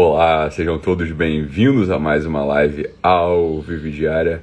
[0.00, 4.40] Olá, sejam todos bem-vindos a mais uma live ao vivo diária.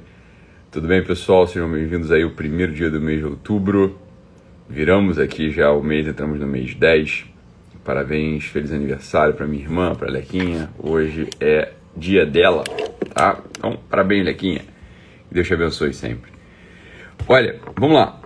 [0.70, 1.46] Tudo bem, pessoal?
[1.46, 3.98] Sejam bem-vindos aí o primeiro dia do mês de outubro.
[4.68, 7.24] Viramos aqui já o mês, entramos no mês 10.
[7.82, 10.68] Parabéns, feliz aniversário para minha irmã, para Lequinha.
[10.78, 12.62] Hoje é dia dela,
[13.14, 13.40] tá?
[13.56, 14.60] Então, parabéns, Lequinha.
[15.32, 16.30] Deus te abençoe sempre.
[17.26, 18.20] Olha, vamos lá.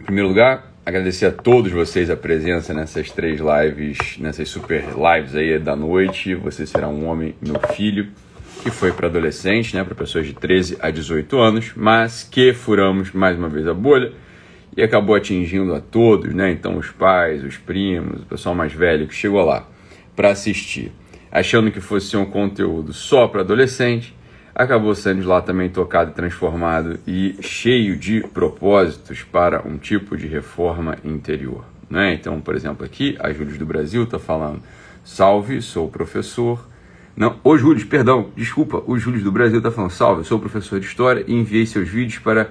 [0.00, 5.36] Em primeiro lugar, agradecer a todos vocês a presença nessas três lives, nessas super lives
[5.36, 6.34] aí da noite.
[6.34, 8.08] Você será um homem, meu filho,
[8.62, 13.12] que foi para adolescente, né, para pessoas de 13 a 18 anos, mas que furamos
[13.12, 14.12] mais uma vez a bolha
[14.76, 16.52] e acabou atingindo a todos, né?
[16.52, 19.68] Então os pais, os primos, o pessoal mais velho que chegou lá
[20.14, 20.92] para assistir,
[21.30, 24.14] achando que fosse um conteúdo só para adolescente
[24.54, 30.96] acabou sendo lá também tocado transformado e cheio de propósitos para um tipo de reforma
[31.04, 31.64] interior.
[31.88, 32.14] Né?
[32.14, 34.62] Então, por exemplo, aqui a Júlio do Brasil está falando:
[35.04, 36.68] Salve, sou professor.
[37.16, 40.86] Não, o Júlio, perdão, desculpa, o Júlio do Brasil está falando: Salve, sou professor de
[40.86, 42.48] história e enviei seus vídeos para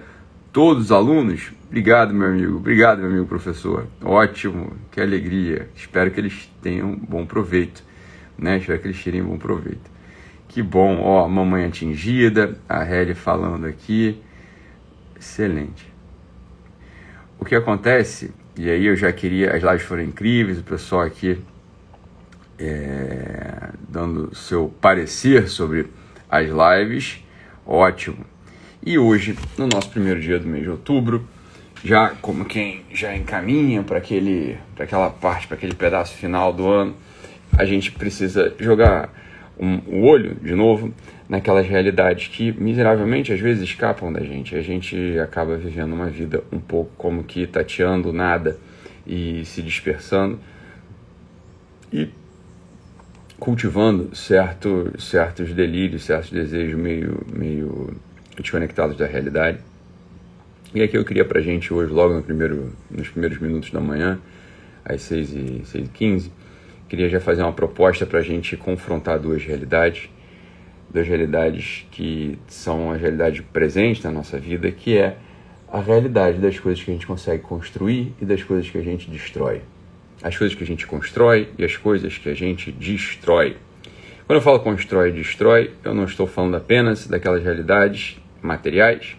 [0.52, 1.52] todos os alunos.
[1.68, 2.58] Obrigado, meu amigo.
[2.58, 3.88] Obrigado, meu amigo professor.
[4.04, 5.70] Ótimo, que alegria.
[5.76, 7.84] Espero que eles tenham bom proveito.
[8.38, 8.58] Né?
[8.58, 9.99] Espero que eles tirem bom proveito.
[10.50, 14.20] Que bom, ó, mamãe atingida, a Helly falando aqui.
[15.18, 15.88] Excelente.
[17.40, 21.40] O que acontece, e aí eu já queria, as lives foram incríveis, o pessoal aqui
[22.58, 25.88] é, dando seu parecer sobre
[26.28, 27.24] as lives,
[27.66, 28.26] ótimo.
[28.84, 31.28] E hoje, no nosso primeiro dia do mês de outubro,
[31.84, 36.68] já como quem já encaminha para aquele, para aquela parte, para aquele pedaço final do
[36.68, 36.96] ano,
[37.56, 39.10] a gente precisa jogar
[39.60, 40.94] um, o olho, de novo,
[41.28, 44.56] naquelas realidades que miseravelmente às vezes escapam da gente.
[44.56, 48.58] A gente acaba vivendo uma vida um pouco como que tateando nada
[49.06, 50.40] e se dispersando
[51.92, 52.10] e
[53.38, 57.96] cultivando certo, certos delírios, certos desejos meio, meio
[58.38, 59.60] desconectados da realidade.
[60.74, 64.20] E aqui eu queria pra gente hoje, logo no primeiro, nos primeiros minutos da manhã,
[64.86, 66.39] às 6 e, 6 e 15
[66.90, 70.10] queria já fazer uma proposta para a gente confrontar duas realidades,
[70.90, 75.16] duas realidades que são a realidade presente na nossa vida, que é
[75.72, 79.10] a realidade das coisas que a gente consegue construir e das coisas que a gente
[79.10, 79.62] destrói.
[80.22, 83.56] As coisas que a gente constrói e as coisas que a gente destrói.
[84.26, 89.16] Quando eu falo constrói e destrói, eu não estou falando apenas daquelas realidades materiais.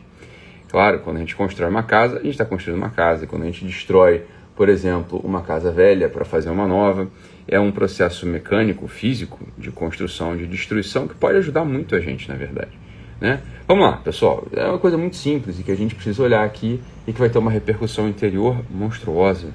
[0.68, 3.26] Claro, quando a gente constrói uma casa, a gente está construindo uma casa.
[3.26, 4.24] Quando a gente destrói,
[4.60, 7.08] por exemplo, uma casa velha para fazer uma nova,
[7.48, 12.28] é um processo mecânico, físico, de construção, de destruição, que pode ajudar muito a gente,
[12.28, 12.72] na verdade.
[13.18, 13.40] Né?
[13.66, 14.46] Vamos lá, pessoal.
[14.52, 17.30] É uma coisa muito simples e que a gente precisa olhar aqui e que vai
[17.30, 19.48] ter uma repercussão interior monstruosa,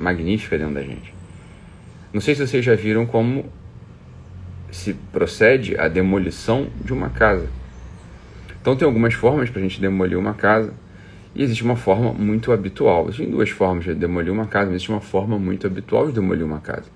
[0.00, 1.14] magnífica dentro da gente.
[2.12, 3.44] Não sei se vocês já viram como
[4.72, 7.48] se procede a demolição de uma casa.
[8.60, 10.74] Então tem algumas formas para a gente demolir uma casa
[11.34, 13.04] e existe uma forma muito habitual.
[13.04, 16.44] Existem duas formas de demolir uma casa, mas existe uma forma muito habitual de demolir
[16.44, 16.90] uma casa.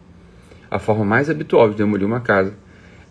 [0.70, 2.54] A forma mais habitual de demolir uma casa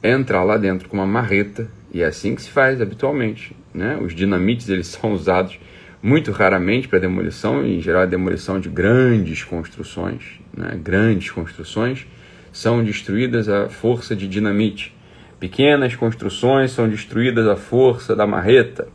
[0.01, 3.56] é entrar lá dentro com uma marreta, e é assim que se faz habitualmente.
[3.73, 3.97] Né?
[4.01, 5.57] Os dinamites eles são usados
[6.01, 10.78] muito raramente para demolição, em geral a demolição de grandes construções, né?
[10.83, 12.06] grandes construções
[12.51, 14.94] são destruídas à força de dinamite.
[15.39, 18.88] Pequenas construções são destruídas à força da marreta.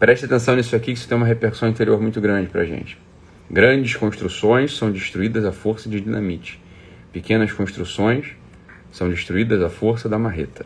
[0.00, 2.96] Preste atenção nisso aqui, que isso tem uma repercussão interior muito grande para a gente.
[3.50, 6.58] Grandes construções são destruídas à força de dinamite.
[7.12, 8.28] Pequenas construções
[8.90, 10.64] são destruídas à força da marreta.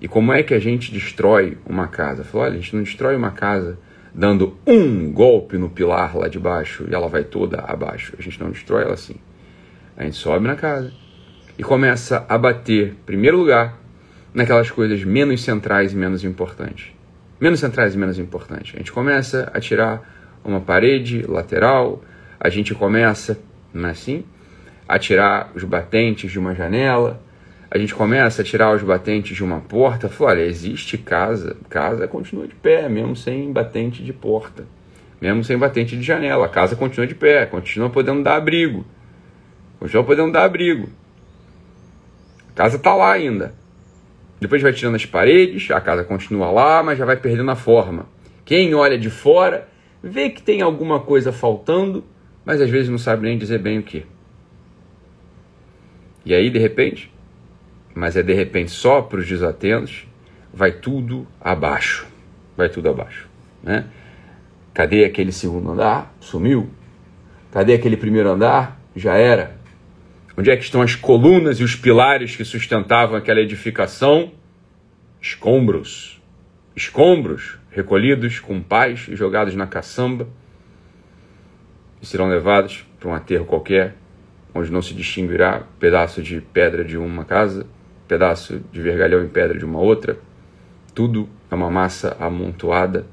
[0.00, 2.24] E como é que a gente destrói uma casa?
[2.24, 3.78] Falou, olha, a gente não destrói uma casa
[4.14, 8.14] dando um golpe no pilar lá de baixo e ela vai toda abaixo.
[8.18, 9.16] A gente não destrói ela assim.
[9.94, 10.90] A gente sobe na casa
[11.58, 13.78] e começa a bater, em primeiro lugar,
[14.32, 16.94] naquelas coisas menos centrais e menos importantes.
[17.40, 18.74] Menos centrais e menos importantes.
[18.74, 20.02] A gente começa a tirar
[20.44, 22.02] uma parede lateral,
[22.38, 23.38] a gente começa,
[23.72, 24.24] não é assim?
[24.88, 27.20] a tirar os batentes de uma janela,
[27.70, 32.06] a gente começa a tirar os batentes de uma porta, fala, olha, existe casa, casa
[32.06, 34.64] continua de pé, mesmo sem batente de porta,
[35.20, 38.84] mesmo sem batente de janela, a casa continua de pé, continua podendo dar abrigo,
[39.80, 40.88] continua podendo dar abrigo.
[42.50, 43.52] A casa está lá ainda.
[44.44, 48.04] Depois vai tirando as paredes, a casa continua lá, mas já vai perdendo a forma.
[48.44, 49.66] Quem olha de fora
[50.02, 52.04] vê que tem alguma coisa faltando,
[52.44, 54.04] mas às vezes não sabe nem dizer bem o que.
[56.26, 57.10] E aí, de repente,
[57.94, 60.06] mas é de repente só para os desatentos,
[60.52, 62.06] vai tudo abaixo.
[62.54, 63.26] Vai tudo abaixo.
[63.62, 63.86] Né?
[64.74, 66.14] Cadê aquele segundo andar?
[66.20, 66.68] Sumiu.
[67.50, 68.78] Cadê aquele primeiro andar?
[68.94, 69.56] Já era.
[70.36, 74.32] Onde é que estão as colunas e os pilares que sustentavam aquela edificação?
[75.20, 76.20] Escombros.
[76.74, 80.28] Escombros recolhidos com paz e jogados na caçamba
[82.02, 83.94] e serão levados para um aterro qualquer,
[84.52, 87.66] onde não se distinguirá pedaço de pedra de uma casa,
[88.06, 90.18] pedaço de vergalhão em pedra de uma outra.
[90.94, 93.06] Tudo é uma massa amontoada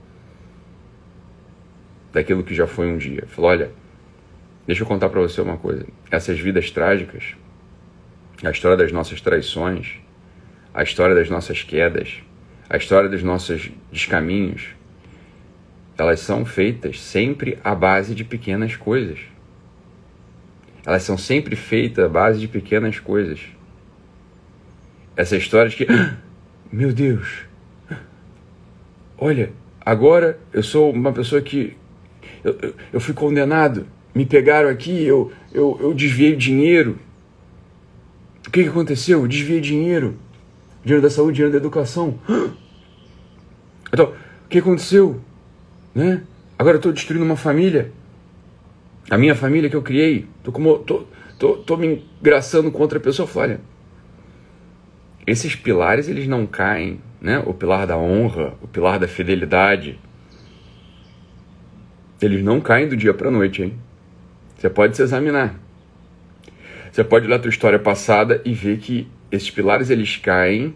[2.11, 3.25] daquilo que já foi um dia.
[3.27, 3.71] Falou: olha,
[4.65, 5.85] deixa eu contar para você uma coisa.
[6.09, 7.35] Essas vidas trágicas,
[8.43, 9.99] a história das nossas traições,
[10.73, 12.21] a história das nossas quedas,
[12.69, 14.69] a história dos nossos descaminhos,
[15.97, 19.19] elas são feitas sempre à base de pequenas coisas.
[20.85, 23.39] Elas são sempre feitas à base de pequenas coisas.
[25.15, 25.87] Essa história de que,
[26.71, 27.45] meu Deus,
[29.17, 29.51] olha,
[29.85, 31.77] agora eu sou uma pessoa que
[32.43, 36.99] eu, eu, eu fui condenado, me pegaram aqui, eu, eu, eu desviei dinheiro.
[38.45, 39.21] O que, que aconteceu?
[39.21, 40.17] Eu desviei dinheiro.
[40.83, 42.19] Dinheiro da saúde, dinheiro da educação.
[43.93, 44.13] Então,
[44.45, 45.19] o que aconteceu?
[45.93, 46.23] Né?
[46.57, 47.91] Agora eu estou destruindo uma família.
[49.09, 50.29] A minha família que eu criei.
[50.37, 51.03] Estou como, tô,
[51.37, 53.27] tô, tô me engraçando contra a pessoa.
[53.27, 53.61] Falei, olha,
[55.27, 57.43] esses pilares eles não caem, né?
[57.45, 59.99] O pilar da honra, o pilar da fidelidade,
[62.21, 63.73] eles não caem do dia para noite, hein?
[64.61, 65.59] Você pode se examinar.
[66.91, 70.75] Você pode olhar a tua história passada e ver que esses pilares eles caem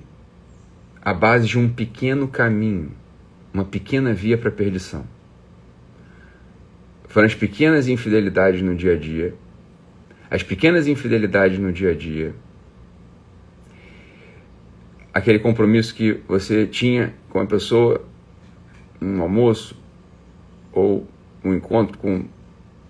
[1.04, 2.92] à base de um pequeno caminho
[3.54, 5.06] uma pequena via para a perdição.
[7.08, 9.36] Foram as pequenas infidelidades no dia a dia,
[10.32, 12.34] as pequenas infidelidades no dia a dia,
[15.14, 18.04] aquele compromisso que você tinha com a pessoa,
[19.00, 19.80] um almoço
[20.74, 21.08] ou
[21.44, 22.26] um encontro com,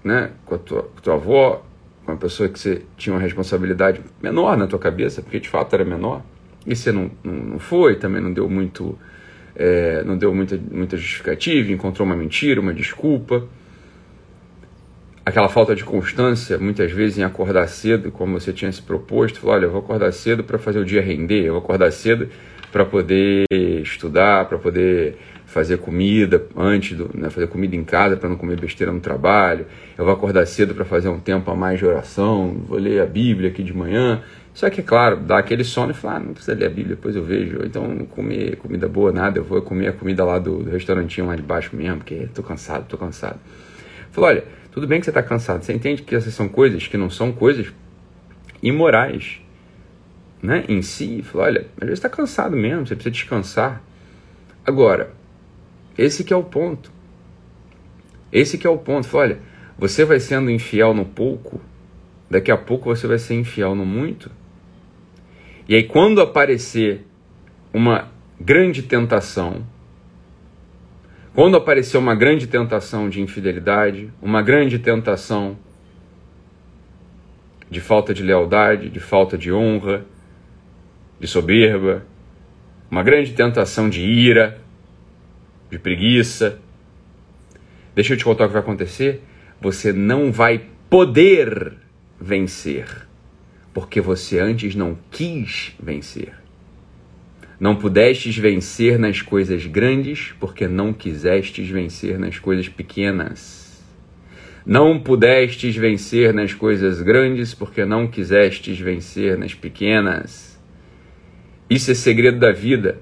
[0.06, 1.66] né, com, a tua, com a tua avó,
[2.06, 5.74] com uma pessoa que você tinha uma responsabilidade menor na tua cabeça, porque de fato
[5.74, 6.22] era menor,
[6.66, 8.98] e você não, não, não foi, também não deu muito
[9.56, 13.48] é, não deu muita, muita justificativa, encontrou uma mentira, uma desculpa.
[15.26, 19.56] Aquela falta de constância, muitas vezes, em acordar cedo, como você tinha se proposto, falou:
[19.56, 22.30] olha, eu vou acordar cedo para fazer o dia render, eu vou acordar cedo
[22.76, 23.46] para poder
[23.82, 28.60] estudar, para poder fazer comida antes, do, né, fazer comida em casa para não comer
[28.60, 29.66] besteira no trabalho.
[29.98, 33.06] Eu vou acordar cedo para fazer um tempo a mais de oração, vou ler a
[33.06, 34.22] Bíblia aqui de manhã.
[34.54, 37.16] Só que, claro, dá aquele sono e fala, ah, não precisa ler a Bíblia, depois
[37.16, 37.60] eu vejo.
[37.64, 41.38] Então, comer comida boa, nada, eu vou comer a comida lá do, do restaurantinho lá
[41.38, 43.40] de baixo mesmo, porque tô cansado, tô cansado.
[44.12, 44.44] Falou, olha,
[44.74, 47.32] tudo bem que você está cansado, você entende que essas são coisas que não são
[47.32, 47.68] coisas
[48.62, 49.40] imorais,
[50.46, 51.22] né, em si.
[51.24, 53.82] Falou, olha, às vezes está cansado mesmo, você precisa descansar.
[54.66, 55.12] Agora,
[55.98, 56.92] esse que é o ponto.
[58.32, 59.08] Esse que é o ponto.
[59.08, 59.40] Falou, olha,
[59.78, 61.60] você vai sendo infiel no pouco,
[62.30, 64.32] daqui a pouco você vai ser infiel no muito.
[65.68, 67.06] E aí, quando aparecer
[67.74, 68.10] uma
[68.40, 69.66] grande tentação,
[71.34, 75.58] quando aparecer uma grande tentação de infidelidade, uma grande tentação
[77.70, 80.06] de falta de lealdade, de falta de honra,
[81.20, 82.06] de soberba,
[82.90, 84.62] uma grande tentação de ira,
[85.72, 86.60] de preguiça,
[87.94, 89.22] deixa eu te contar o que vai acontecer.
[89.60, 91.74] Você não vai poder
[92.20, 93.06] vencer
[93.76, 96.32] porque você antes não quis vencer.
[97.60, 103.84] Não pudestes vencer nas coisas grandes, porque não quisestes vencer nas coisas pequenas.
[104.66, 110.55] Não pudestes vencer nas coisas grandes, porque não quisestes vencer nas pequenas.
[111.70, 113.00] Isso é segredo da vida.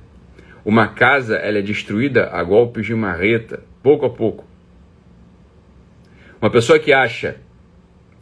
[0.64, 4.46] Uma casa ela é destruída a golpes de marreta, pouco a pouco.
[6.42, 7.38] Uma pessoa que acha,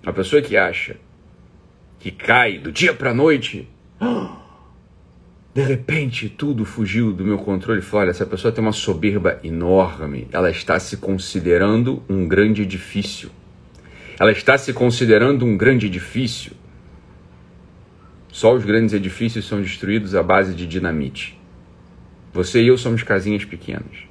[0.04, 0.98] uma pessoa que acha
[2.02, 3.68] que cai do dia para a noite.
[5.54, 7.84] De repente, tudo fugiu do meu controle.
[7.92, 10.28] Olha, essa pessoa tem uma soberba enorme.
[10.32, 13.30] Ela está se considerando um grande edifício.
[14.20, 16.54] Ela está se considerando um grande edifício.
[18.32, 21.38] Só os grandes edifícios são destruídos à base de dinamite.
[22.34, 24.06] Você e eu somos casinhas pequenas.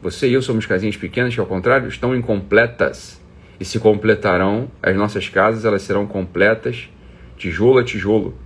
[0.00, 3.20] Você e eu somos casinhas pequenas que, ao contrário, estão incompletas.
[3.58, 6.88] E se completarão, as nossas casas elas serão completas
[7.36, 8.38] tijolo a tijolo.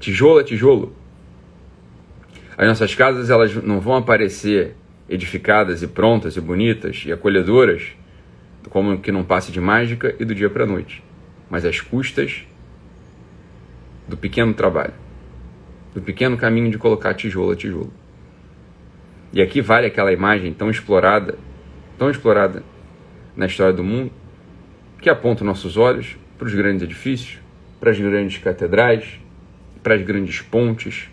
[0.00, 0.96] Tijolo a tijolo.
[2.56, 4.74] As nossas casas elas não vão aparecer
[5.08, 7.92] edificadas e prontas e bonitas e acolhedoras,
[8.70, 11.02] como que não passe de mágica e do dia para a noite,
[11.48, 12.46] mas às custas
[14.08, 14.94] do pequeno trabalho,
[15.94, 17.92] do pequeno caminho de colocar tijolo a tijolo.
[19.32, 21.38] E aqui vale aquela imagem tão explorada,
[21.98, 22.64] tão explorada
[23.36, 24.10] na história do mundo,
[25.00, 27.38] que aponta nossos olhos para os grandes edifícios,
[27.78, 29.20] para as grandes catedrais,
[29.82, 31.08] para as grandes pontes,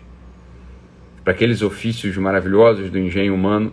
[1.22, 3.72] para aqueles ofícios maravilhosos do engenho humano,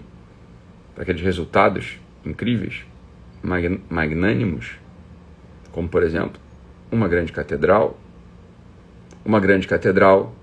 [0.94, 2.86] para aqueles resultados incríveis,
[3.90, 4.78] magnânimos,
[5.72, 6.40] como por exemplo,
[6.92, 8.00] uma grande catedral.
[9.26, 10.36] Uma grande catedral,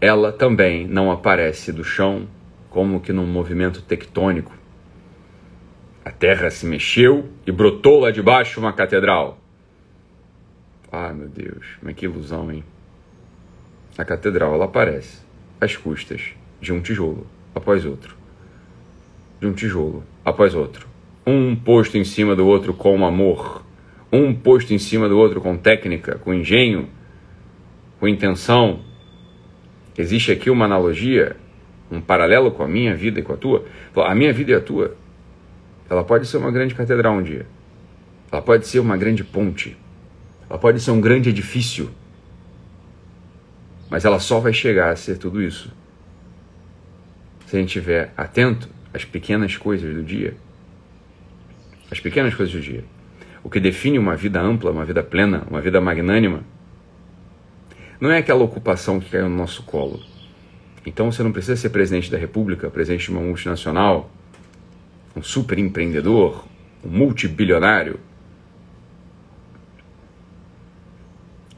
[0.00, 2.26] ela também não aparece do chão
[2.70, 4.52] como que num movimento tectônico.
[6.04, 9.38] A terra se mexeu e brotou lá de baixo uma catedral.
[10.90, 12.64] Ah, meu Deus, mas que ilusão, hein?
[13.96, 15.18] A catedral ela aparece
[15.60, 18.16] às custas de um tijolo após outro,
[19.40, 20.88] de um tijolo após outro,
[21.26, 23.64] um posto em cima do outro com amor,
[24.10, 26.88] um posto em cima do outro com técnica, com engenho,
[28.02, 28.80] com intenção.
[29.96, 31.36] Existe aqui uma analogia,
[31.88, 33.64] um paralelo com a minha vida e com a tua.
[33.94, 34.96] A minha vida e a tua,
[35.88, 37.46] ela pode ser uma grande catedral um dia.
[38.32, 39.76] Ela pode ser uma grande ponte.
[40.50, 41.92] Ela pode ser um grande edifício.
[43.88, 45.72] Mas ela só vai chegar a ser tudo isso
[47.46, 50.34] se a gente estiver atento às pequenas coisas do dia.
[51.88, 52.82] As pequenas coisas do dia.
[53.44, 56.42] O que define uma vida ampla, uma vida plena, uma vida magnânima,
[58.02, 60.02] não é aquela ocupação que caiu no nosso colo.
[60.84, 64.10] Então você não precisa ser presidente da República, presidente de uma multinacional,
[65.14, 66.44] um super empreendedor,
[66.84, 68.00] um multibilionário,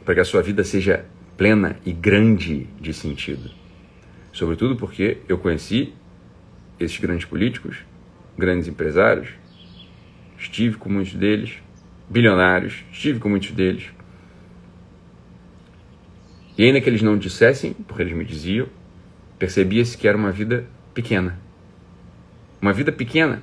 [0.04, 3.50] para que a sua vida seja plena e grande de sentido.
[4.30, 5.94] Sobretudo porque eu conheci
[6.78, 7.78] esses grandes políticos,
[8.36, 9.30] grandes empresários,
[10.38, 11.54] estive com muitos deles,
[12.06, 13.94] bilionários, estive com muitos deles.
[16.56, 18.68] E ainda que eles não dissessem, porque eles me diziam,
[19.38, 21.38] percebia-se que era uma vida pequena.
[22.62, 23.42] Uma vida pequena.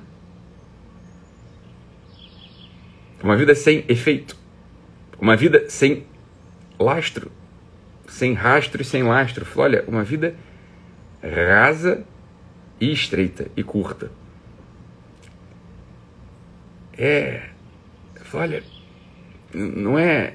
[3.22, 4.36] Uma vida sem efeito.
[5.20, 6.06] Uma vida sem
[6.78, 7.30] lastro.
[8.08, 9.46] Sem rastro e sem lastro.
[9.56, 10.34] Olha, uma vida
[11.22, 12.04] rasa
[12.80, 14.10] e estreita e curta.
[16.98, 17.48] É,
[18.34, 18.62] olha,
[19.54, 20.34] não é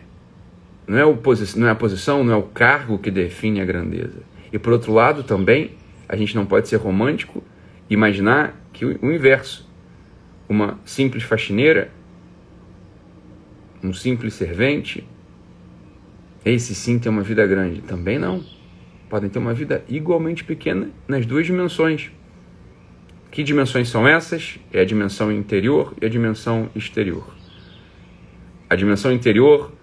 [0.87, 1.19] não é, o
[1.57, 4.21] não é a posição, não é o cargo que define a grandeza.
[4.51, 5.71] E por outro lado, também,
[6.07, 7.43] a gente não pode ser romântico
[7.89, 9.67] e imaginar que o, o inverso.
[10.47, 11.91] Uma simples faxineira,
[13.83, 15.05] um simples servente,
[16.45, 17.81] esse sim tem uma vida grande.
[17.81, 18.41] Também não
[19.09, 22.09] podem ter uma vida igualmente pequena nas duas dimensões.
[23.29, 24.57] Que dimensões são essas?
[24.71, 27.35] É a dimensão interior e a dimensão exterior.
[28.69, 29.73] A dimensão interior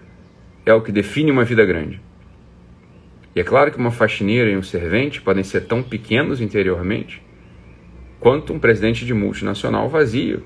[0.65, 2.01] é o que define uma vida grande.
[3.35, 7.23] E é claro que uma faxineira e um servente podem ser tão pequenos interiormente
[8.21, 10.43] quanto um presidente de multinacional vazio.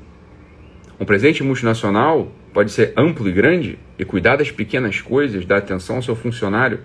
[0.98, 5.96] Um presidente multinacional pode ser amplo e grande e cuidar das pequenas coisas, dar atenção
[5.96, 6.80] ao seu funcionário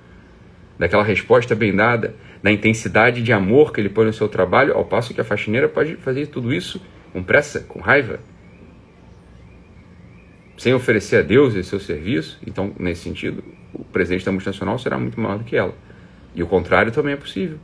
[0.77, 4.85] daquela resposta bem dada, da intensidade de amor que ele põe no seu trabalho, ao
[4.85, 8.19] passo que a faxineira pode fazer tudo isso com pressa, com raiva,
[10.57, 12.39] sem oferecer a Deus esse seu serviço.
[12.45, 13.43] Então, nesse sentido,
[13.73, 15.75] o presidente da multinacional será muito maior do que ela.
[16.35, 17.59] E o contrário também é possível.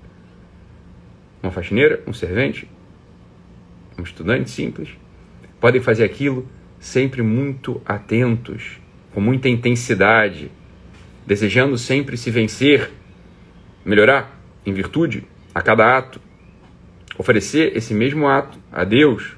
[1.42, 2.70] Uma faxineira, um servente,
[3.98, 4.90] um estudante simples,
[5.60, 6.48] podem fazer aquilo
[6.80, 8.80] sempre muito atentos,
[9.14, 10.52] com muita intensidade,
[11.26, 12.92] desejando sempre se vencer
[13.84, 16.22] melhorar em virtude a cada ato,
[17.18, 19.36] oferecer esse mesmo ato a Deus,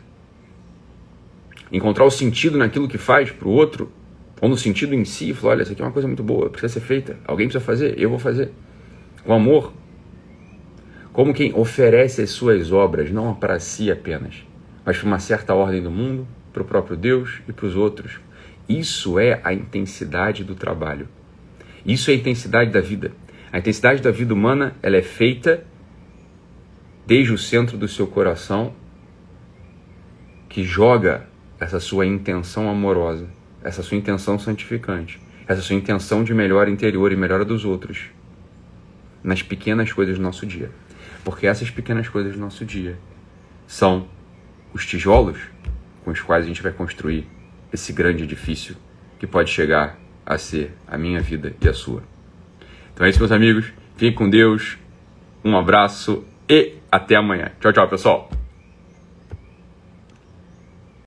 [1.71, 3.91] encontrar o sentido naquilo que faz para o outro,
[4.41, 6.73] ou no sentido em si, falar, olha, isso aqui é uma coisa muito boa, precisa
[6.73, 8.51] ser feita, alguém precisa fazer, eu vou fazer,
[9.23, 9.71] com amor,
[11.13, 14.45] como quem oferece as suas obras, não para si apenas,
[14.85, 18.19] mas para uma certa ordem do mundo, para o próprio Deus e para os outros.
[18.67, 21.07] Isso é a intensidade do trabalho.
[21.85, 23.11] Isso é a intensidade da vida.
[23.51, 25.65] A intensidade da vida humana ela é feita
[27.05, 28.73] desde o centro do seu coração,
[30.47, 31.27] que joga
[31.61, 33.29] essa sua intenção amorosa,
[33.63, 38.05] essa sua intenção santificante, essa sua intenção de melhora interior e melhora dos outros,
[39.23, 40.71] nas pequenas coisas do nosso dia.
[41.23, 42.97] Porque essas pequenas coisas do nosso dia
[43.67, 44.07] são
[44.73, 45.37] os tijolos
[46.03, 47.27] com os quais a gente vai construir
[47.71, 48.75] esse grande edifício
[49.19, 52.01] que pode chegar a ser a minha vida e a sua.
[52.91, 53.71] Então é isso, meus amigos.
[53.93, 54.79] Fiquem com Deus.
[55.45, 57.51] Um abraço e até amanhã.
[57.59, 58.40] Tchau, tchau, pessoal.